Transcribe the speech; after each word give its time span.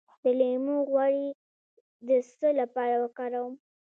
د 0.23 0.25
لیمو 0.39 0.77
غوړي 0.89 1.25
د 2.07 2.09
څه 2.37 2.47
لپاره 2.59 2.95
وکاروم؟ 3.03 3.53